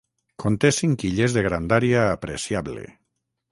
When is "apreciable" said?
2.17-2.89